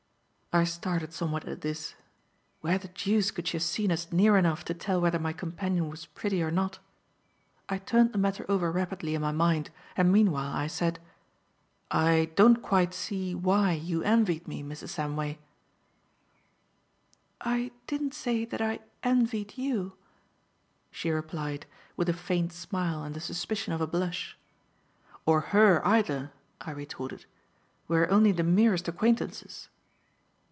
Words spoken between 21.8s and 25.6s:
with a faint smile and the suspicion of a blush. "Or